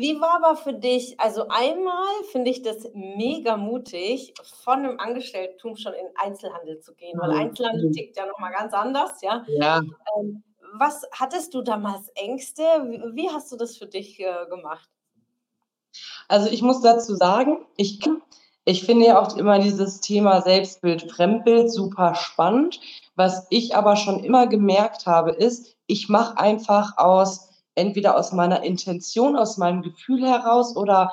Wie 0.00 0.18
war 0.18 0.42
aber 0.42 0.56
für 0.56 0.72
dich, 0.72 1.20
also 1.20 1.48
einmal 1.48 2.24
finde 2.32 2.50
ich 2.50 2.62
das 2.62 2.88
mega 2.94 3.58
mutig, 3.58 4.32
von 4.64 4.78
einem 4.78 4.98
Angestelltentum 4.98 5.76
schon 5.76 5.92
in 5.92 6.06
Einzelhandel 6.14 6.80
zu 6.80 6.94
gehen, 6.94 7.18
weil 7.20 7.32
Einzelhandel 7.32 7.90
tickt 7.90 8.16
ja 8.16 8.24
noch 8.24 8.38
mal 8.38 8.50
ganz 8.50 8.72
anders, 8.72 9.20
ja. 9.20 9.44
Ja. 9.46 9.82
Ähm, 10.18 10.42
was 10.72 11.02
hattest 11.12 11.52
du 11.52 11.60
damals 11.60 12.08
Ängste? 12.14 12.62
Wie 12.62 12.98
wie 13.14 13.28
hast 13.28 13.52
du 13.52 13.56
das 13.56 13.76
für 13.76 13.86
dich, 13.86 14.18
äh, 14.20 14.46
gemacht? 14.48 14.88
Also, 16.28 16.48
ich 16.48 16.62
muss 16.62 16.80
dazu 16.80 17.14
sagen, 17.16 17.66
ich 17.76 18.00
ich 18.64 18.84
finde 18.84 19.06
ja 19.06 19.20
auch 19.20 19.36
immer 19.36 19.58
dieses 19.58 20.00
Thema 20.00 20.40
Selbstbild, 20.40 21.12
Fremdbild 21.12 21.70
super 21.70 22.14
spannend. 22.14 22.80
Was 23.16 23.46
ich 23.50 23.76
aber 23.76 23.96
schon 23.96 24.24
immer 24.24 24.46
gemerkt 24.46 25.06
habe, 25.06 25.32
ist, 25.32 25.76
ich 25.86 26.08
mache 26.08 26.38
einfach 26.38 26.96
aus 26.96 27.49
entweder 27.80 28.16
aus 28.18 28.32
meiner 28.32 28.62
Intention, 28.64 29.36
aus 29.36 29.56
meinem 29.58 29.82
Gefühl 29.82 30.26
heraus 30.26 30.76
oder, 30.76 31.12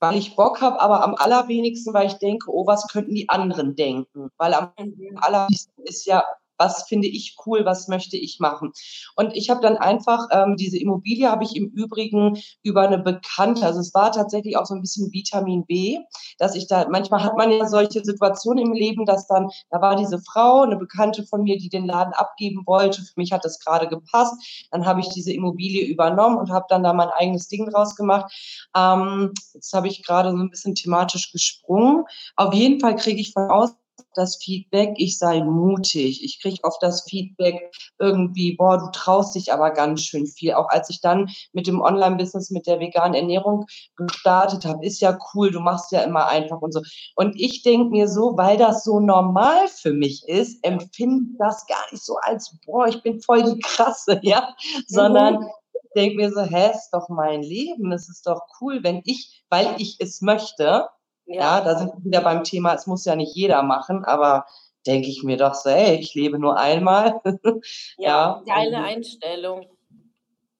weil 0.00 0.16
ich 0.18 0.36
Bock 0.36 0.60
habe, 0.62 0.80
aber 0.80 1.04
am 1.04 1.14
allerwenigsten, 1.16 1.94
weil 1.94 2.08
ich 2.08 2.14
denke: 2.14 2.50
„Oh, 2.52 2.66
was 2.66 2.88
könnten 2.88 3.14
die 3.14 3.28
anderen 3.30 3.76
denken?“ 3.76 4.30
Weil 4.38 4.54
am 4.54 4.72
Mhm. 4.78 5.18
allerwichtigsten 5.20 5.84
ist 5.86 6.06
ja: 6.06 6.24
„Was 6.62 6.84
finde 6.84 7.08
ich 7.08 7.36
cool, 7.46 7.64
was 7.64 7.88
möchte 7.88 8.16
ich 8.16 8.38
machen?“ 8.40 8.72
Und 9.16 9.34
ich 9.36 9.50
habe 9.50 9.60
dann 9.62 9.76
einfach 9.78 10.28
ähm, 10.32 10.56
diese 10.56 10.78
Immobilie 10.78 11.30
habe 11.30 11.44
ich 11.44 11.56
im 11.56 11.66
Übrigen 11.70 12.38
über 12.62 12.88
'ne 12.88 12.98
Bekannte 12.98 13.66
also, 13.66 13.80
es 13.80 13.94
war 13.94 14.12
tatsächlich 14.12 14.56
auch 14.56 14.66
so 14.66 14.74
'n 14.74 14.80
bisschen 14.82 15.12
Vitamin 15.12 15.64
B, 15.66 15.98
dass 16.38 16.54
ich 16.56 16.66
da 16.68 16.86
manchmal 16.90 17.24
hat 17.24 17.36
man 17.36 17.50
ja 17.52 17.66
solche 17.68 18.04
Situationen 18.04 18.66
im 18.66 18.72
Leben, 18.72 19.06
dass 19.06 19.26
dann 19.26 19.48
da 19.70 19.80
war 19.82 19.96
diese 19.96 20.20
Frau, 20.20 20.64
'ne 20.66 20.76
Bekannte 20.76 21.24
von 21.26 21.42
mir, 21.44 21.58
die 21.58 21.68
den 21.70 21.86
Laden 21.86 22.12
abgeben 22.14 22.62
wollte. 22.66 23.02
Für 23.02 23.14
mich 23.16 23.32
hat 23.32 23.44
das 23.44 23.58
grade 23.60 23.88
gepasst. 23.88 24.34
Dann 24.70 24.86
habe 24.86 25.00
ich 25.00 25.08
diese 25.10 25.32
Immobilie 25.32 25.84
übernommen 25.86 26.38
und 26.38 26.50
habe 26.50 26.66
dann 26.68 26.82
da 26.84 26.92
mein 26.92 27.08
eigenes 27.10 27.48
Ding 27.48 27.66
draus 27.70 27.96
gemacht. 27.96 28.32
Ähm, 28.76 29.32
jetzt 29.54 29.72
habe 29.74 29.88
ich 29.88 30.04
grade 30.04 30.30
so 30.32 30.36
'n 30.38 30.50
bisschen 30.50 30.74
thematisch 30.76 31.32
gesprungen. 31.32 32.04
Auf 32.36 32.54
jeden 32.54 32.80
Fall 32.80 32.96
kriege 32.96 33.20
ich 33.20 33.32
von 33.32 33.50
außen 33.50 33.76
das 34.16 34.36
Feedback, 34.42 34.94
ich 34.96 35.18
sei 35.18 35.42
mutig. 35.42 36.22
Ich 36.24 36.40
kriege 36.40 36.62
oft 36.64 36.82
das 36.82 37.04
Feedback 37.08 37.70
irgendwie: 37.98 38.56
„Boah, 38.56 38.78
du 38.78 38.90
traust 38.92 39.34
dich 39.34 39.52
aber 39.52 39.70
ganz 39.70 40.02
schön 40.02 40.26
viel.“ 40.26 40.54
Auch 40.54 40.68
als 40.68 40.90
ich 40.90 41.00
dann 41.00 41.30
mit 41.52 41.66
dem 41.66 41.80
Onlinebusiness, 41.80 42.50
mit 42.50 42.66
der 42.66 42.80
veganen 42.80 43.14
Ernährung 43.14 43.66
gestartet 43.96 44.64
habe: 44.64 44.84
„Ist 44.84 45.00
ja 45.00 45.18
cool, 45.34 45.50
du 45.50 45.60
machst 45.60 45.92
ja 45.92 46.00
immer 46.02 46.26
einfach“ 46.28 46.60
und 46.60 46.72
so. 46.72 46.80
Und 47.16 47.38
ich 47.40 47.62
denke 47.62 47.90
mir 47.90 48.08
so, 48.08 48.36
weil 48.36 48.56
das 48.56 48.84
so 48.84 49.00
normal 49.00 49.68
für 49.68 49.92
mich 49.92 50.24
ist, 50.28 50.64
empfinde 50.64 51.24
ich 51.32 51.38
das 51.38 51.66
gar 51.66 51.84
nicht 51.90 52.04
so 52.04 52.16
als: 52.22 52.56
„Boah, 52.66 52.88
ich 52.88 53.02
bin 53.02 53.20
voll 53.20 53.42
die 53.42 53.60
Krasse“, 53.60 54.20
ja, 54.22 54.54
Mhm. 54.76 54.84
sondern 54.88 55.38
ich 55.74 55.90
denke 55.94 56.16
mir 56.16 56.30
so: 56.32 56.42
„Hä, 56.42 56.70
ist 56.72 56.90
doch 56.92 57.08
mein 57.08 57.42
Leben. 57.42 57.92
Es 57.92 58.08
ist 58.08 58.26
doch 58.26 58.40
cool, 58.60 58.80
wenn 58.82 59.02
ich 59.04 59.44
weil 59.50 59.74
ich 59.78 59.96
es 60.00 60.20
möchte“ 60.22 60.88
ja, 61.32 61.58
Ja. 61.58 61.60
da 61.60 61.78
sind 61.78 61.92
wir 61.94 62.04
wieder 62.04 62.20
beim 62.22 62.44
Thema, 62.44 62.74
es 62.74 62.86
muss 62.86 63.04
ja 63.04 63.16
nicht 63.16 63.34
jeder 63.36 63.62
machen, 63.62 64.04
aber 64.04 64.46
denke 64.86 65.08
ich 65.08 65.22
mir 65.22 65.36
doch 65.36 65.54
so: 65.54 65.70
„Ey, 65.70 65.96
ich 65.96 66.14
lebe 66.14 66.38
nur 66.38 66.58
einmal.“ 66.58 67.20
Ja, 67.98 68.42
Ja, 68.46 68.54
geile 68.54 68.78
also 68.78 68.88
Einstellung. 68.88 69.66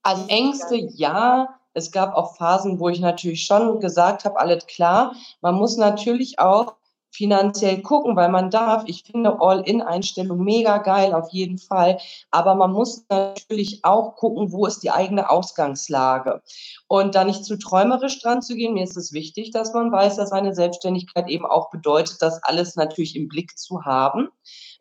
Also, 0.05 0.27
Ängste, 0.28 0.77
ja. 0.94 1.59
Es 1.75 1.91
gab 1.91 2.15
auch 2.16 2.37
Phasen, 2.37 2.81
wo 2.81 2.88
ich 2.91 3.00
natürlich 3.00 3.44
schon 3.44 3.81
gesagt 3.81 4.25
habe: 4.25 4.38
„Alles 4.41 4.66
klar.“ 4.66 5.15
Man 5.41 5.55
muss 5.55 5.77
natürlich 5.77 6.38
auch 6.38 6.75
finanziell 7.12 7.83
gucken, 7.83 8.17
weil 8.17 8.31
man 8.31 8.50
darf 8.50 8.84
ich 8.87 9.05
finde 9.05 9.39
All-in-Einstellung 9.41 10.39
mega 10.43 10.78
geil, 10.78 11.15
auf 11.15 11.28
jeden 11.31 11.59
Fall. 11.59 11.99
Aber 12.31 12.55
man 12.56 12.73
muss 12.73 13.05
natürlich 13.11 13.81
auch 13.84 14.17
gucken, 14.17 14.53
wo 14.53 14.67
ist 14.67 14.81
die 14.83 14.91
eigene 14.91 15.31
Ausgangslage? 15.31 16.43
Und 16.89 17.15
da 17.15 17.25
nicht 17.25 17.45
zu 17.45 17.56
träumerisch 17.59 18.21
dranzugehen. 18.22 18.75
Mir 18.75 18.84
ist 18.84 18.97
es 18.97 19.12
wichtig, 19.12 19.51
dass 19.53 19.75
man 19.75 19.93
weiß, 19.93 20.17
dass 20.17 20.33
eine 20.33 20.55
Selbstständigkeit 20.55 21.28
eben 21.28 21.47
auch 21.47 21.71
bedeutet, 21.71 22.17
das 22.22 22.43
alles 22.45 22.77
natürlich 22.77 23.17
im 23.17 23.28
Blick 23.28 23.59
zu 23.59 23.84
haben. 23.84 24.28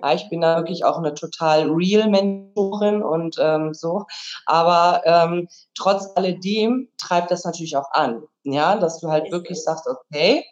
Ja, 0.02 0.14
ich 0.14 0.30
bin 0.30 0.41
da 0.41 0.58
wirklich 0.58 0.86
auch 0.86 1.00
'ne 1.02 1.14
total 1.14 1.70
real 1.70 2.09
Mentorin 2.09 3.03
und, 3.03 3.38
ähm, 3.40 3.74
so. 3.74 4.06
Aber, 4.46 5.02
ähm, 5.06 5.47
trotz 5.75 6.08
alledem 6.16 6.88
treibt 6.97 7.31
das 7.31 7.44
natürlich 7.46 7.78
auch 7.78 7.91
an, 7.91 8.24
ja, 8.44 8.75
dass 8.78 9.00
du 9.00 9.09
halt 9.12 9.31
wirklich 9.31 9.62
sagst: 9.64 9.88
„Okay, 9.88 10.44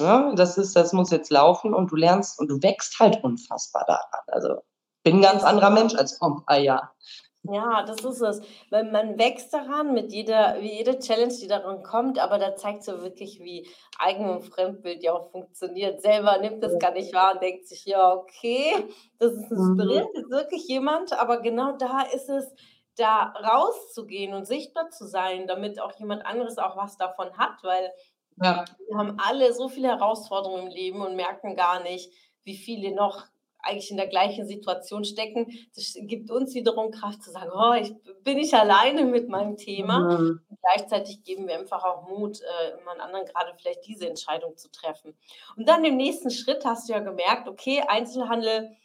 ne, 0.00 0.32
das 0.36 0.58
ist 0.58 0.76
das 0.76 0.92
muss 0.92 1.10
jetzt 1.10 1.30
laufen“ 1.30 1.74
und 1.74 1.90
du 1.92 1.96
lernst 1.96 2.38
und 2.40 2.48
du 2.50 2.62
wächst 2.62 2.98
halt 3.00 3.22
unfassbar 3.24 3.84
daran. 3.86 4.22
Also, 4.28 4.56
bin 5.04 5.16
'n 5.18 5.22
ganz 5.22 5.44
anderer. 5.44 5.70
Mensch 5.70 5.94
als 5.94 6.16
vor 6.18 6.28
'n 6.28 6.44
paar 6.46 6.58
Jahren. 6.58 6.88
Ja, 7.44 7.82
das 7.84 8.04
ist 8.04 8.20
es. 8.20 8.40
Weil 8.70 8.90
man 8.90 9.16
wächst 9.18 9.54
daran 9.54 9.94
mit 9.94 10.12
jeder 10.12 10.60
wie 10.60 10.72
jede 10.76 10.98
Challenge, 10.98 11.32
die 11.40 11.46
daran 11.46 11.82
kommt, 11.84 12.18
aber 12.18 12.36
da 12.38 12.56
zeigt 12.56 12.82
so 12.82 13.00
wirklich, 13.00 13.38
wie 13.40 13.68
Eigen 13.98 14.28
und 14.28 14.42
Fremdbild 14.42 15.02
ja 15.04 15.12
auch 15.12 15.30
funktioniert. 15.30 16.02
Selber 16.02 16.38
nimmt 16.38 16.62
das 16.64 16.78
Ja. 16.78 16.80
gar 16.80 16.90
nicht 16.92 17.14
wahr 17.14 17.34
und 17.34 17.42
denkt 17.42 17.66
sich: 17.68 17.84
„Ja, 17.84 18.12
okay, 18.12 18.72
das 19.18 19.32
ist 19.32 19.50
inspiriert 19.52 20.04
Mhm. 20.04 20.10
jetzt 20.14 20.30
wirklich 20.30 20.66
jemand“, 20.66 21.12
aber 21.18 21.40
genau 21.40 21.76
da 21.76 22.02
ist 22.12 22.28
es, 22.28 22.52
da 22.96 23.32
rauszugehen 23.44 24.34
und 24.34 24.44
sichtbar 24.44 24.90
zu 24.90 25.06
sein, 25.06 25.46
damit 25.46 25.80
auch 25.80 25.92
jemand 26.00 26.26
anderes 26.26 26.58
auch 26.58 26.76
was 26.76 26.96
davon 26.96 27.38
hat, 27.38 27.62
weil 27.62 27.92
Ja. 28.40 28.64
wir 28.88 28.98
haben 28.98 29.18
alle 29.18 29.52
so 29.54 29.68
viele 29.68 29.88
Herausforderungen 29.88 30.66
im 30.68 30.72
Leben 30.72 31.00
und 31.02 31.16
merken 31.16 31.56
gar 31.56 31.82
nicht, 31.82 32.12
wie 32.44 32.56
viele 32.56 32.94
noch 32.94 33.26
eigentlich 33.60 33.90
in 33.90 33.96
der 33.96 34.06
gleichen 34.06 34.46
Situation 34.46 35.04
stecken. 35.04 35.48
Das 35.74 35.94
gibt 36.00 36.30
uns 36.30 36.54
wiederum 36.54 36.90
Kraft 36.92 37.22
zu 37.22 37.30
sagen: 37.30 37.50
„Oh, 37.54 37.74
ich 37.74 37.94
bin 38.22 38.38
nicht 38.38 38.54
alleine 38.54 39.04
mit 39.04 39.28
meinem 39.28 39.56
Thema.“ 39.56 40.08
Mhm. 40.08 40.38
Gleichzeitig 40.62 41.22
geben 41.24 41.46
wir 41.48 41.58
einfach 41.58 41.84
auch 41.84 42.08
Mut, 42.08 42.40
äh, 42.40 42.76
jemand 42.78 43.00
anderen 43.00 43.26
grade 43.26 43.54
vielleicht 43.60 43.86
diese 43.86 44.08
Entscheidung 44.08 44.56
zu 44.56 44.70
treffen. 44.70 45.16
Und 45.56 45.68
dann 45.68 45.84
im 45.84 45.96
nächsten 45.96 46.30
Schritt 46.30 46.64
hast 46.64 46.88
du 46.88 46.92
ja 46.94 47.00
gemerkt: 47.00 47.48
„Okay, 47.48 47.82
Einzelhandel 47.86 48.76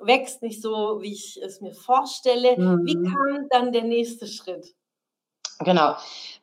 wächst 0.00 0.42
nicht 0.42 0.60
so, 0.62 1.00
wie 1.02 1.12
ich 1.12 1.40
es 1.42 1.60
mir 1.60 1.74
vorstelle.“ 1.74 2.58
Wie 2.84 2.96
Mhm. 2.96 3.22
kam 3.36 3.48
dann 3.50 3.72
der 3.72 3.84
nächste 3.84 4.26
Schritt? 4.26 4.74
Genau. 5.60 5.96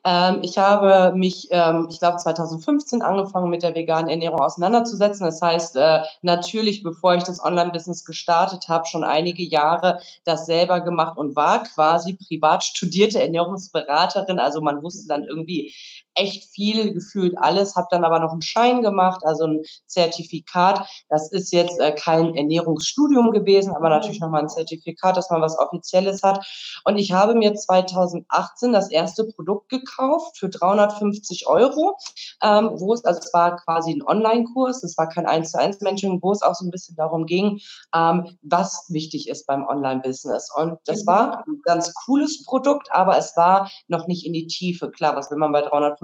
Ähm, 0.04 0.38
ich 0.42 0.56
habe 0.56 1.12
mich, 1.14 1.48
ähm, 1.50 1.88
ich 1.90 1.98
glaube 1.98 2.16
2015 2.16 3.02
angefangen, 3.02 3.50
mit 3.50 3.62
der 3.62 3.74
veganen 3.74 4.08
Ernährung 4.08 4.40
auseinanderzusetzen. 4.40 5.26
Das 5.26 5.42
heißt, 5.42 5.76
äh, 5.76 6.00
natürlich, 6.22 6.82
bevor 6.82 7.14
ich 7.14 7.24
das 7.24 7.44
Onlinebusiness 7.44 8.04
gestartet 8.04 8.68
habe, 8.68 8.86
schon 8.86 9.04
einige 9.04 9.42
Jahre 9.42 10.00
das 10.24 10.46
selber 10.46 10.80
gemacht 10.80 11.18
und 11.18 11.36
war 11.36 11.64
quasi 11.64 12.14
privat 12.14 12.64
studierte 12.64 13.20
Ernährungsberaterin. 13.20 14.38
Also, 14.38 14.62
man 14.62 14.82
wusste 14.82 15.06
dann 15.06 15.24
irgendwie 15.24 15.74
echt 16.14 16.50
viel, 16.52 16.92
gefühlt 16.94 17.36
alles, 17.38 17.76
habe 17.76 17.88
dann 17.90 18.04
aber 18.04 18.20
noch 18.20 18.32
'n 18.34 18.42
Schein 18.42 18.82
gemacht, 18.82 19.22
also 19.24 19.44
'n 19.44 19.62
Zertifikat. 19.86 20.86
Das 21.08 21.30
ist 21.32 21.52
jetzt, 21.52 21.78
äh, 21.80 21.92
kein 21.92 22.34
Ernährungsstudium 22.36 23.30
gewesen, 23.32 23.74
aber 23.74 23.88
natürlich 23.90 24.20
Mhm. 24.20 24.26
noch 24.26 24.30
mal 24.30 24.42
'n 24.42 24.48
Zertifikat, 24.48 25.16
dass 25.16 25.30
man 25.30 25.40
was 25.42 25.58
Offizielles 25.58 26.22
hat. 26.22 26.44
Und 26.84 26.98
ich 26.98 27.12
habe 27.12 27.34
mir 27.34 27.54
2018 27.54 28.72
das 28.72 28.90
1. 28.90 29.28
Produkt 29.28 29.68
gekauft 29.68 30.38
für 30.38 30.48
350 30.48 31.46
€, 31.48 31.96
ähm, 32.42 32.70
wo 32.74 32.92
es 32.94 33.04
also, 33.04 33.20
es 33.20 33.32
war 33.34 33.56
quasi 33.56 33.92
'n 33.92 34.02
Onlinekurs, 34.02 34.82
es 34.82 34.96
war 34.98 35.08
kein 35.08 35.26
Eins-zu-eins-Mentoring, 35.26 36.20
wo 36.22 36.32
es 36.32 36.42
auch 36.42 36.54
so 36.54 36.64
'n 36.64 36.70
bisschen 36.70 36.96
darum 36.96 37.26
ging, 37.26 37.60
ähm, 37.94 38.36
was 38.42 38.86
wichtig 38.88 39.28
ist 39.28 39.46
beim 39.46 39.66
Onlinebusiness. 39.66 40.48
Und 40.56 40.78
das 40.86 41.02
Mhm. 41.02 41.06
war 41.06 41.44
'n 41.46 41.60
ganz 41.64 41.92
cooles 42.06 42.44
Produkt, 42.44 42.88
aber 42.92 43.16
es 43.18 43.36
war 43.36 43.70
noch 43.88 44.06
nicht 44.06 44.26
in 44.26 44.32
die 44.32 44.46
Tiefe. 44.46 44.90
Klar, 44.90 45.16
was 45.16 45.30
will 45.30 45.38
man 45.38 45.52
bei 45.52 45.62
350 45.62 45.98
€ 45.98 45.99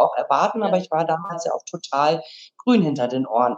auch 0.00 0.16
erwarten, 0.16 0.62
aber 0.62 0.78
ich 0.78 0.90
war 0.90 1.04
damals 1.06 1.44
ja 1.44 1.52
auch 1.52 1.64
total 1.70 2.22
grün 2.58 2.82
hinter 2.82 3.08
den 3.08 3.26
Ohren. 3.26 3.56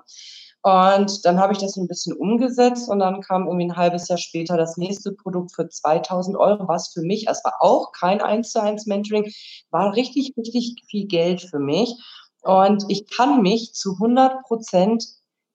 Und 0.62 1.24
dann 1.24 1.38
habe 1.40 1.52
ich 1.52 1.58
das 1.60 1.76
'n 1.76 1.86
bisschen 1.88 2.14
umgesetzt 2.16 2.88
und 2.90 2.98
dann 3.00 3.20
kam 3.22 3.46
irgendwie 3.46 3.66
'n 3.66 3.76
1/2 3.76 4.08
Jahr 4.08 4.18
später 4.18 4.56
das 4.56 4.76
nächste 4.76 5.12
Produkt 5.12 5.54
für 5.54 5.68
2.000 5.68 6.36
€, 6.38 6.66
was 6.68 6.92
für 6.92 7.02
mich 7.02 7.28
es 7.28 7.44
war 7.44 7.54
auch 7.60 7.92
kein 7.92 8.20
Eins-zu-eins-Mentoring, 8.20 9.32
war 9.70 9.94
richtig, 9.94 10.34
richtig 10.36 10.82
viel 10.90 11.06
Geld 11.06 11.42
für 11.42 11.60
mich. 11.60 11.94
Und 12.42 12.84
ich 12.88 13.08
kann 13.10 13.42
mich 13.42 13.72
zu 13.74 13.98
100 14.00 14.42
% 14.48 15.04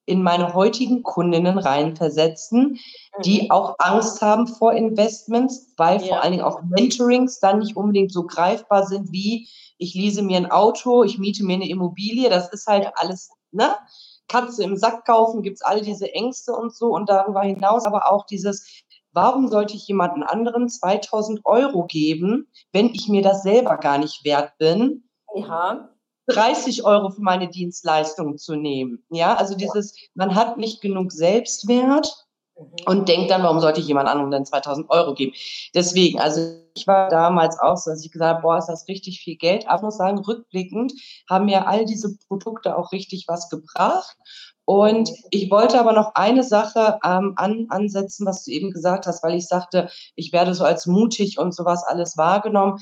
in 0.06 0.24
meine 0.24 0.54
heutigen 0.54 1.04
Kundinnen 1.04 1.58
reinversetzen, 1.60 2.80
die 3.26 3.44
Mhm. 3.44 3.52
auch 3.52 3.76
Angst 3.80 4.22
haben 4.22 4.48
vor 4.48 4.74
Investments, 4.74 5.74
weil 5.78 6.00
vor 6.00 6.08
Ja. 6.08 6.22
allen 6.22 6.32
Dingen 6.34 6.44
auch 6.44 6.62
Mentorings 6.64 7.40
dann 7.40 7.60
nicht 7.60 7.76
unbedingt 7.78 8.12
so 8.12 8.24
greifbar 8.26 8.86
sind 8.88 9.12
wie: 9.12 9.48
Ich 9.78 9.94
lease 9.96 10.22
mir 10.24 10.38
'n 10.40 10.52
Auto, 10.52 11.04
ich 11.04 11.18
miete 11.20 11.44
mir 11.46 11.58
'ne 11.58 11.70
Immobilie. 11.70 12.30
Das 12.30 12.50
ist 12.54 12.68
halt 12.68 12.92
alles, 12.96 13.30
ne, 13.52 13.76
Katze 14.28 14.64
im 14.64 14.78
Sack 14.78 15.06
kaufen, 15.06 15.44
gibt 15.44 15.58
es 15.58 15.62
all 15.62 15.82
diese 15.82 16.14
Ängste 16.14 16.54
und 16.54 16.74
so 16.76 16.88
und 16.88 17.10
darüber 17.10 17.42
hinaus 17.42 17.86
aber 17.86 18.12
auch 18.12 18.26
dieses, 18.26 18.66
warum 19.14 19.48
sollte 19.50 19.76
ich 19.76 19.88
jemanden 19.88 20.24
anderen 20.24 20.70
2000 20.70 21.42
Euro 21.46 21.86
geben, 21.86 22.48
wenn 22.74 22.88
ich 22.94 23.08
mir 23.10 23.22
das 23.22 23.44
selber 23.44 23.78
gar 23.78 23.98
nicht 23.98 24.24
wert 24.26 24.54
bin? 24.58 25.04
Ja. 25.36 25.91
30 26.28 26.86
Euro 26.86 27.10
für 27.10 27.22
meine 27.22 27.50
Dienstleistung 27.50 28.38
zu 28.38 28.56
nehmen. 28.56 29.04
Ja, 29.10 29.36
also 29.36 29.56
dieses, 29.56 29.96
man 30.14 30.36
hat 30.36 30.58
nicht 30.58 30.82
genug 30.82 31.12
Selbstwert 31.12 32.26
mhm. 32.58 32.66
und 32.86 33.10
denkt 33.10 33.32
dann, 33.32 33.44
warum 33.44 33.60
sollte 33.60 33.82
ich 33.82 33.88
jemand 33.88 34.08
anderem 34.08 34.32
denn 34.32 34.46
2000 34.46 34.90
Euro 34.90 35.14
geben? 35.14 35.34
Deswegen, 35.74 36.20
also 36.20 36.62
ich 36.74 36.88
war 36.88 37.10
damals 37.10 37.60
auch 37.60 37.76
so, 37.76 37.92
dass 37.92 38.06
ich 38.06 38.12
gesagt 38.12 38.36
habe, 38.36 38.42
boah, 38.42 38.58
ist 38.58 38.68
das 38.68 38.88
richtig 38.88 39.22
viel 39.22 39.36
Geld. 39.36 39.68
Aber 39.68 39.78
ich 39.78 39.84
muss 39.84 39.98
sagen, 39.98 40.20
rückblickend 40.20 40.94
haben 41.30 41.46
mir 41.46 41.68
all 41.68 41.86
diese 41.86 42.18
Produkte 42.28 42.78
auch 42.78 42.92
richtig 42.92 43.26
was 43.28 43.50
gebracht. 43.50 44.16
Und 44.66 45.12
ich 45.32 45.52
wollte 45.52 45.80
aber 45.80 45.92
noch 45.92 46.16
eine 46.16 46.44
Sache 46.44 47.00
ähm, 47.04 47.34
an, 47.36 47.66
ansetzen, 47.70 48.26
was 48.26 48.46
du 48.46 48.52
eben 48.52 48.72
gesagt 48.72 49.06
hast, 49.06 49.24
weil 49.24 49.36
ich 49.36 49.48
sagte, 49.48 49.90
ich 50.16 50.32
werde 50.32 50.54
so 50.54 50.64
als 50.64 50.86
mutig 50.86 51.40
und 51.40 51.54
sowas 51.54 51.84
alles 51.84 52.16
wahrgenommen. 52.16 52.80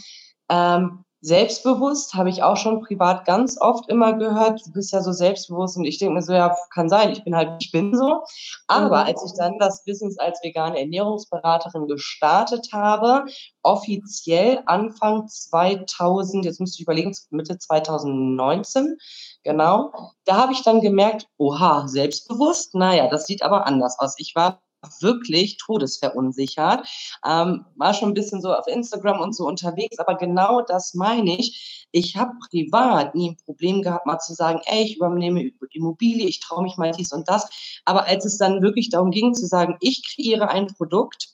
Ähm, 0.50 1.04
selbstbewusst 1.22 2.14
habe 2.14 2.30
ich 2.30 2.44
auch 2.44 2.56
schon 2.56 2.82
privat 2.82 3.26
ganz 3.26 3.60
oft 3.60 3.90
immer 3.90 4.14
gehört, 4.14 4.66
du 4.66 4.72
bist 4.72 4.94
ja 4.94 5.02
so 5.02 5.12
selbstbewusst 5.12 5.76
und 5.78 5.86
ich 5.86 5.98
denke 5.98 6.14
mir 6.14 6.22
so, 6.22 6.34
ja, 6.34 6.56
kann 6.74 6.88
sein, 6.88 7.12
ich 7.12 7.24
bin 7.24 7.36
halt, 7.36 7.52
ich 7.60 7.72
bin 7.72 7.96
so. 7.96 8.24
Aber 8.68 9.02
mhm. 9.02 9.08
als 9.08 9.26
ich 9.26 9.38
dann 9.38 9.58
das 9.60 9.84
Business 9.84 10.18
als 10.18 10.40
vegane 10.44 10.80
Ernährungsberaterin 10.80 11.88
gestartet 11.88 12.70
habe, 12.72 13.26
offiziell 13.64 14.62
Anfang 14.66 15.28
2000, 15.28 16.46
jetzt 16.46 16.60
müsste 16.60 16.78
ich 16.78 16.84
überlegen, 16.84 17.14
Mitte 17.32 17.58
2019, 17.58 18.98
genau, 19.44 19.92
da 20.26 20.38
habe 20.38 20.54
ich 20.54 20.64
dann 20.64 20.82
gemerkt, 20.82 21.28
oha, 21.38 21.88
selbstbewusst, 21.88 22.76
naja, 22.76 23.10
das 23.10 23.26
sieht 23.26 23.44
aber 23.44 23.68
anders 23.68 23.98
aus. 24.00 24.16
Ich 24.18 24.34
war 24.36 24.62
wirklich 25.00 25.58
todesverunsichert. 25.58 26.88
Ähm, 27.26 27.66
war 27.76 27.94
schon 27.94 28.10
ein 28.10 28.14
bisschen 28.14 28.42
so 28.42 28.54
auf 28.54 28.68
Instagram 28.68 29.20
und 29.20 29.36
so 29.36 29.46
unterwegs, 29.46 30.00
aber 30.00 30.16
genau 30.16 30.62
das 30.62 30.94
meine 30.94 31.38
ich. 31.38 31.88
Ich 31.92 32.16
habe 32.16 32.32
privat 32.50 33.16
nie 33.16 33.32
ein 33.32 33.38
Problem 33.46 33.82
gehabt, 33.82 34.06
mal 34.06 34.20
zu 34.20 34.34
sagen, 34.34 34.62
ey, 34.66 34.84
ich 34.84 34.98
übernehme 34.98 35.52
Immobilie, 35.72 36.28
ich 36.28 36.40
traue 36.40 36.64
mich 36.64 36.78
mal 36.78 36.92
dies 36.92 37.12
und 37.12 37.28
das. 37.28 37.50
Aber 37.86 38.06
als 38.06 38.26
es 38.26 38.38
dann 38.38 38.62
wirklich 38.62 38.90
darum 38.90 39.12
ging 39.12 39.34
zu 39.34 39.48
sagen, 39.48 39.78
ich 39.82 40.04
kreiere 40.08 40.50
ein 40.50 40.68
Produkt, 40.68 41.30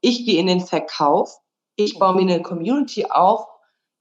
ich 0.00 0.24
gehe 0.24 0.40
in 0.40 0.46
den 0.46 0.60
Verkauf, 0.60 1.36
ich 1.76 1.98
baue 1.98 2.14
mir 2.14 2.22
eine 2.22 2.42
Community 2.42 3.06
auf, 3.06 3.46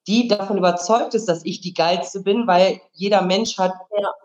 die 0.07 0.29
davon 0.29 0.57
überzeugt 0.57 1.13
ist, 1.15 1.27
dass 1.27 1.43
ich 1.43 1.59
die 1.59 1.73
geilste 1.73 2.21
bin, 2.21 2.47
weil 2.47 2.79
jeder 2.93 3.21
Mensch 3.21 3.57
hat 3.57 3.73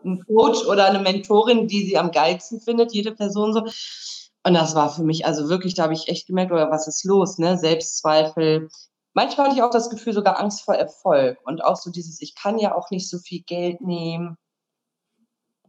einen 0.05 0.25
Coach 0.25 0.65
oder 0.67 0.87
eine 0.87 1.01
Mentorin, 1.01 1.67
die 1.67 1.85
sie 1.85 1.99
am 1.99 2.13
geilsten 2.13 2.61
findet, 2.61 2.93
jede 2.93 3.13
Person 3.13 3.53
so. 3.53 3.65
Und 4.45 4.55
das 4.55 4.75
war 4.75 4.91
für 4.91 5.05
mich, 5.05 5.25
also 5.25 5.49
wirklich, 5.49 5.75
da 5.75 5.85
habe 5.85 5.93
ich 5.93 6.09
echt 6.09 6.27
gemerkt, 6.27 6.53
oder 6.53 6.71
was 6.71 6.89
ist 6.89 7.05
los, 7.05 7.39
ne? 7.39 7.57
Selbstzweifel. 7.57 8.69
Manchmal 9.15 9.47
hatte 9.47 9.57
ich 9.57 9.63
auch 9.63 9.71
das 9.71 9.91
Gefühl, 9.91 10.15
sogar 10.15 10.41
Angst 10.41 10.63
vor 10.63 10.75
Erfolg. 10.75 11.39
Und 11.45 11.63
auch 11.65 11.77
so 11.77 11.91
dieses, 11.91 12.21
ich 12.21 12.35
kann 12.35 12.59
ja 12.59 12.75
auch 12.75 12.91
nicht 12.91 13.09
so 13.09 13.19
viel 13.19 13.43
Geld 13.43 13.81
nehmen. 13.81 14.37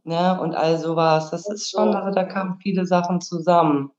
Ne? 0.02 0.40
Und 0.40 0.54
all 0.54 0.78
sowas. 0.78 1.30
Das 1.30 1.48
ist 1.48 1.70
schon, 1.70 1.94
also 1.94 2.14
da 2.14 2.24
kamen 2.24 2.58
viele 2.60 2.86
Sachen 2.86 3.20
zusammen. 3.20 3.90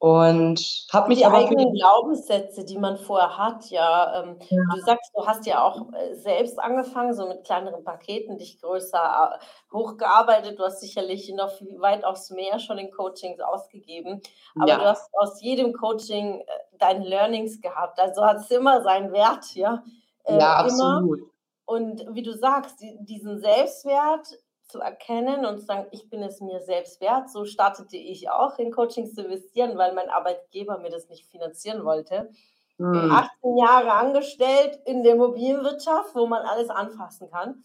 Und 0.00 0.86
habe 0.94 1.08
mich 1.08 1.18
die 1.18 1.26
aber 1.26 1.36
eigenen 1.36 1.74
Glaubenssätze, 1.74 2.64
die 2.64 2.78
man 2.78 2.96
vorher 2.96 3.36
hat, 3.36 3.66
ja, 3.66 4.22
ähm, 4.22 4.38
ja, 4.48 4.62
Du 4.74 4.80
sagst, 4.80 5.12
du 5.14 5.26
hast 5.26 5.44
ja 5.44 5.62
auch 5.62 5.92
äh, 5.92 6.14
selbst 6.14 6.58
angefangen, 6.58 7.12
so 7.12 7.28
mit 7.28 7.44
kleineren 7.44 7.84
Paketen, 7.84 8.38
dich 8.38 8.58
größer 8.62 9.38
äh, 9.38 9.74
hochgearbeitet. 9.74 10.58
Du 10.58 10.64
hast 10.64 10.80
sicherlich 10.80 11.30
noch 11.34 11.52
weitaus 11.76 12.30
mehr 12.30 12.58
schon 12.58 12.78
in 12.78 12.90
Coachings 12.90 13.40
ausgegeben. 13.40 14.22
Aber 14.56 14.68
ja. 14.68 14.78
du 14.78 14.84
hast 14.86 15.10
aus 15.18 15.42
jedem 15.42 15.74
Coaching 15.74 16.40
äh, 16.40 16.44
deine 16.78 17.06
Learnings 17.06 17.60
gehabt. 17.60 18.00
Also 18.00 18.24
hat 18.24 18.38
es 18.38 18.50
immer 18.50 18.82
seinen 18.82 19.12
Wert, 19.12 19.54
ja. 19.54 19.84
Äh, 20.24 20.38
ja, 20.38 20.54
absolut. 20.56 21.18
Immer. 21.18 21.30
Und 21.66 22.06
wie 22.14 22.22
du 22.22 22.32
sagst, 22.32 22.82
diesen 23.00 23.38
Selbstwert 23.38 24.38
zu 24.70 24.80
erkennen 24.80 25.44
und 25.44 25.58
zu 25.58 25.66
sagen, 25.66 25.86
ich 25.90 26.08
bin 26.08 26.22
es 26.22 26.40
mir 26.40 26.60
selbst 26.60 27.00
wert. 27.00 27.30
So 27.30 27.44
startete 27.44 27.96
ich 27.96 28.30
auch 28.30 28.58
in 28.58 28.72
Coachings 28.72 29.14
zu 29.14 29.22
investieren, 29.22 29.76
weil 29.76 29.94
mein 29.94 30.10
Arbeitgeber 30.10 30.78
mir 30.78 30.90
das 30.90 31.08
nicht 31.08 31.26
finanzieren 31.26 31.84
wollte. 31.84 32.30
Mhm. 32.78 33.12
18 33.12 33.56
Jahre 33.58 33.92
angestellt 33.92 34.78
in 34.86 35.02
der 35.02 35.14
Immobilienwirtschaft, 35.14 36.14
wo 36.14 36.26
man 36.26 36.42
alles 36.42 36.70
anfassen 36.70 37.30
kann. 37.30 37.62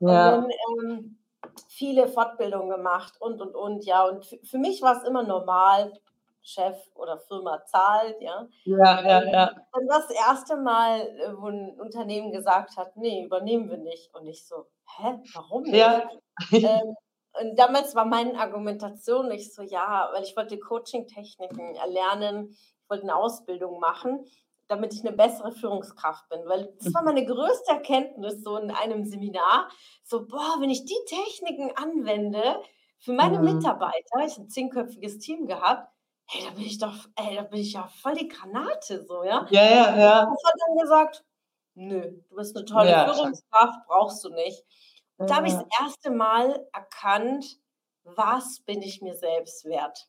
Ja. 0.00 0.34
Und 0.34 0.42
dann 0.44 0.50
ähm, 0.80 1.18
viele 1.68 2.08
Fortbildungen 2.08 2.70
gemacht 2.70 3.14
und, 3.20 3.40
und, 3.40 3.54
und, 3.54 3.84
ja. 3.84 4.04
Und 4.04 4.26
für 4.44 4.58
mich 4.58 4.82
war 4.82 4.96
es 4.96 5.04
immer 5.04 5.22
normal, 5.22 5.92
Chef 6.42 6.76
oder 6.94 7.18
Firma 7.18 7.64
zahlt, 7.66 8.20
ja. 8.20 8.46
Ja, 8.64 9.00
ja, 9.06 9.22
ähm, 9.22 9.28
ja. 9.32 9.50
Und 9.72 9.86
das 9.86 10.10
erste 10.10 10.56
Mal, 10.56 11.00
äh, 11.00 11.32
wo 11.36 11.48
ein 11.48 11.78
Unternehmen 11.80 12.32
gesagt 12.32 12.76
hat, 12.76 12.96
nee, 12.96 13.24
übernehmen 13.24 13.68
wir 13.70 13.76
nicht. 13.76 14.14
Und 14.14 14.26
ich 14.26 14.46
so, 14.46 14.66
hä, 14.96 15.18
warum 15.34 15.62
nicht? 15.62 15.76
Ja. 15.76 16.08
ähm, 16.52 16.96
und 17.40 17.58
damals 17.58 17.94
war 17.94 18.04
meine 18.04 18.38
Argumentation 18.38 19.28
nicht 19.28 19.54
so, 19.54 19.62
ja, 19.62 20.10
weil 20.12 20.24
ich 20.24 20.36
wollte 20.36 20.58
Coaching-Techniken 20.58 21.76
erlernen, 21.76 22.48
ich 22.50 22.90
wollte 22.90 23.04
eine 23.04 23.16
Ausbildung 23.16 23.78
machen, 23.78 24.24
damit 24.66 24.94
ich 24.94 25.00
eine 25.00 25.16
bessere 25.16 25.52
Führungskraft 25.52 26.28
bin. 26.28 26.40
Weil 26.46 26.74
das 26.82 26.92
war 26.94 27.02
meine 27.02 27.24
größte 27.24 27.72
Erkenntnis 27.72 28.42
so 28.42 28.56
in 28.56 28.70
einem 28.70 29.04
Seminar. 29.04 29.70
So, 30.04 30.26
boah, 30.26 30.56
wenn 30.60 30.70
ich 30.70 30.84
die 30.84 30.98
Techniken 31.06 31.70
anwende 31.76 32.60
für 32.98 33.12
meine 33.12 33.38
mhm. 33.38 33.56
Mitarbeiter, 33.56 34.24
ich 34.26 34.32
habe 34.32 34.42
ein 34.42 34.50
zehnköpfiges 34.50 35.18
Team 35.18 35.46
gehabt, 35.46 35.92
hey, 36.26 36.44
da 36.44 36.50
bin 36.50 36.64
ich 36.64 36.78
doch, 36.78 36.94
ey, 37.16 37.36
da 37.36 37.42
bin 37.42 37.60
ich 37.60 37.72
ja 37.72 37.88
voll 38.02 38.14
die 38.14 38.28
Granate, 38.28 39.04
so, 39.06 39.22
ja. 39.22 39.46
Ja, 39.50 39.62
ja, 39.62 39.98
ja. 39.98 40.22
Und 40.24 40.36
hat 40.44 40.54
dann 40.66 40.78
gesagt, 40.78 41.24
nö, 41.78 42.12
du 42.28 42.36
bist 42.36 42.56
eine 42.56 42.64
tolle 42.64 42.90
ja, 42.90 43.12
Führungskraft, 43.12 43.86
brauchst 43.86 44.24
du 44.24 44.30
nicht. 44.30 44.64
Und 45.16 45.30
da 45.30 45.36
habe 45.36 45.48
ich 45.48 45.54
das 45.54 45.64
erste 45.80 46.10
Mal 46.10 46.66
erkannt, 46.72 47.44
was 48.04 48.60
bin 48.60 48.82
ich 48.82 49.02
mir 49.02 49.14
selbst 49.14 49.64
wert? 49.64 50.08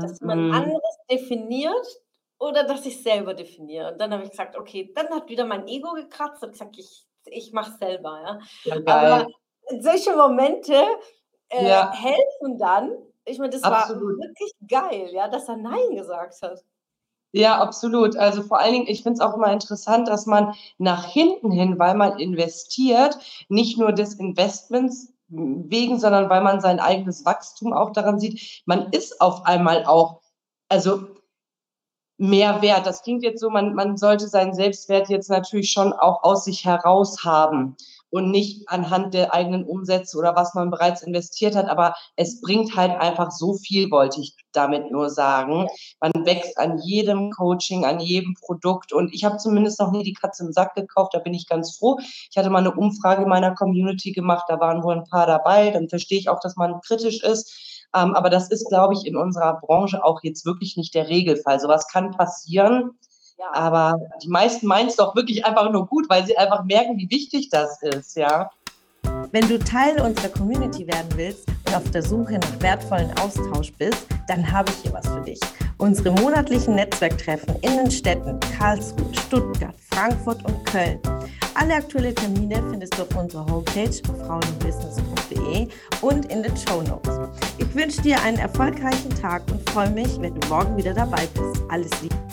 Dass 0.00 0.20
man 0.20 0.48
mhm. 0.48 0.54
anderes 0.54 0.98
definiert 1.10 1.86
oder 2.38 2.64
dass 2.64 2.84
ich 2.86 3.02
selber 3.02 3.34
definiere. 3.34 3.92
Und 3.92 4.00
dann 4.00 4.12
habe 4.12 4.24
ich 4.24 4.30
gesagt, 4.30 4.56
okay, 4.56 4.92
dann 4.94 5.08
hat 5.08 5.28
wieder 5.28 5.44
mein 5.44 5.66
Ego 5.66 5.92
gekratzt 5.92 6.42
und 6.42 6.52
gesagt, 6.52 6.76
ich, 6.78 7.06
ich 7.26 7.52
mache 7.52 7.72
es 7.72 7.78
selber. 7.78 8.20
Ja? 8.22 8.38
ja 8.64 8.76
Aber 8.86 9.26
solche 9.80 10.14
Momente 10.14 10.74
äh, 11.48 11.68
ja. 11.68 11.92
helfen 11.92 12.58
dann. 12.58 12.96
Ich 13.24 13.38
meine, 13.38 13.50
das 13.50 13.62
Absolut. 13.62 14.02
war 14.02 14.28
wirklich 14.28 14.52
geil, 14.68 15.10
ja, 15.12 15.28
dass 15.28 15.48
er 15.48 15.56
Nein 15.56 15.96
gesagt 15.96 16.40
hat. 16.42 16.64
Ja, 17.32 17.60
absolut. 17.60 18.16
Also 18.16 18.42
vor 18.42 18.58
allen 18.58 18.72
Dingen, 18.72 18.86
ich 18.88 19.02
finde 19.02 19.14
es 19.14 19.20
auch 19.20 19.34
immer 19.34 19.52
interessant, 19.52 20.08
dass 20.08 20.26
man 20.26 20.54
nach 20.78 21.04
hinten 21.04 21.50
hin, 21.50 21.78
weil 21.78 21.94
man 21.94 22.18
investiert, 22.18 23.18
nicht 23.48 23.78
nur 23.78 23.92
des 23.92 24.14
Investments 24.14 25.12
wegen, 25.28 26.00
sondern 26.00 26.30
weil 26.30 26.42
man 26.42 26.60
sein 26.60 26.80
eigenes 26.80 27.24
Wachstum 27.26 27.74
auch 27.74 27.92
daran 27.92 28.18
sieht, 28.18 28.62
man 28.64 28.90
ist 28.92 29.20
auf 29.20 29.44
einmal 29.44 29.84
auch, 29.84 30.22
also 30.70 31.06
mehr 32.16 32.62
wert. 32.62 32.86
Das 32.86 33.02
klingt 33.02 33.22
jetzt 33.22 33.40
so, 33.40 33.50
man, 33.50 33.74
man 33.74 33.96
sollte 33.98 34.26
seinen 34.26 34.54
Selbstwert 34.54 35.08
jetzt 35.10 35.28
natürlich 35.28 35.70
schon 35.70 35.92
auch 35.92 36.24
aus 36.24 36.44
sich 36.44 36.64
heraus 36.64 37.24
haben 37.24 37.76
und 38.10 38.30
nicht 38.30 38.68
anhand 38.68 39.14
der 39.14 39.34
eigenen 39.34 39.64
Umsätze 39.64 40.16
oder 40.16 40.34
was 40.34 40.54
man 40.54 40.70
bereits 40.70 41.02
investiert 41.02 41.54
hat. 41.54 41.68
Aber 41.68 41.94
es 42.16 42.40
bringt 42.40 42.74
halt 42.76 42.92
einfach 42.98 43.30
so 43.30 43.54
viel, 43.54 43.90
wollte 43.90 44.20
ich 44.20 44.34
damit 44.52 44.90
nur 44.90 45.10
sagen. 45.10 45.66
Man 46.00 46.12
wächst 46.24 46.58
an 46.58 46.78
jedem 46.78 47.30
Coaching, 47.30 47.84
an 47.84 48.00
jedem 48.00 48.34
Produkt. 48.34 48.92
Und 48.92 49.12
ich 49.12 49.24
habe 49.24 49.36
zumindest 49.36 49.78
noch 49.80 49.92
nie 49.92 50.02
die 50.02 50.14
Katze 50.14 50.44
im 50.44 50.52
Sack 50.52 50.74
gekauft. 50.74 51.14
Da 51.14 51.18
bin 51.18 51.34
ich 51.34 51.48
ganz 51.48 51.76
froh. 51.76 51.98
Ich 52.00 52.36
hatte 52.36 52.50
mal 52.50 52.58
eine 52.58 52.74
Umfrage 52.74 53.22
in 53.22 53.28
meiner 53.28 53.54
Community 53.54 54.12
gemacht. 54.12 54.46
Da 54.48 54.58
waren 54.60 54.82
wohl 54.82 54.96
ein 54.96 55.04
paar 55.04 55.26
dabei. 55.26 55.70
Dann 55.70 55.88
verstehe 55.88 56.18
ich 56.18 56.28
auch, 56.28 56.40
dass 56.40 56.56
man 56.56 56.80
kritisch 56.80 57.22
ist. 57.22 57.52
Ähm, 57.94 58.14
aber 58.14 58.30
das 58.30 58.50
ist, 58.50 58.68
glaube 58.68 58.94
ich, 58.94 59.06
in 59.06 59.16
unserer 59.16 59.58
Branche 59.60 60.04
auch 60.04 60.20
jetzt 60.22 60.44
wirklich 60.44 60.76
nicht 60.76 60.94
der 60.94 61.08
Regelfall. 61.08 61.60
Sowas 61.60 61.88
kann 61.88 62.10
passieren. 62.12 62.98
Ja. 63.38 63.54
Aber 63.54 64.00
die 64.22 64.28
meisten 64.28 64.66
meinen 64.66 64.88
es 64.88 64.96
doch 64.96 65.14
wirklich 65.14 65.46
einfach 65.46 65.70
nur 65.70 65.86
gut, 65.86 66.10
weil 66.10 66.26
sie 66.26 66.36
einfach 66.36 66.64
merken, 66.64 66.96
wie 66.98 67.08
wichtig 67.08 67.48
das 67.50 67.80
ist, 67.82 68.16
ja. 68.16 68.50
Wenn 69.30 69.48
du 69.48 69.58
Teil 69.58 70.00
unserer 70.00 70.28
Community 70.28 70.86
werden 70.86 71.08
willst 71.14 71.46
und 71.66 71.74
auf 71.74 71.88
der 71.90 72.02
Suche 72.02 72.34
nach 72.34 72.60
wertvollen 72.60 73.10
Austausch 73.18 73.72
bist, 73.74 74.06
dann 74.26 74.50
habe 74.50 74.70
ich 74.70 74.82
hier 74.82 74.92
was 74.92 75.06
für 75.06 75.20
dich. 75.20 75.40
Unsere 75.76 76.10
monatlichen 76.12 76.74
Netzwerktreffen 76.74 77.54
in 77.60 77.76
den 77.76 77.90
Städten 77.90 78.40
Karlsruhe, 78.58 79.14
Stuttgart, 79.26 79.74
Frankfurt 79.90 80.44
und 80.44 80.64
Köln. 80.66 80.98
Alle 81.54 81.74
aktuellen 81.74 82.14
Termine 82.14 82.62
findest 82.70 82.96
du 82.98 83.02
auf 83.02 83.16
unserer 83.16 83.46
Homepage 83.46 83.90
frauenbusiness.de 84.26 85.68
und 86.00 86.24
in 86.32 86.42
den 86.42 86.56
Show 86.56 86.82
Notes. 86.82 87.18
Ich 87.58 87.74
wünsche 87.74 88.02
dir 88.02 88.20
einen 88.22 88.38
erfolgreichen 88.38 89.10
Tag 89.10 89.42
und 89.50 89.68
freue 89.70 89.90
mich, 89.90 90.20
wenn 90.20 90.38
du 90.38 90.48
morgen 90.48 90.76
wieder 90.76 90.94
dabei 90.94 91.26
bist. 91.34 91.62
Alles 91.68 91.90
Liebe. 92.02 92.27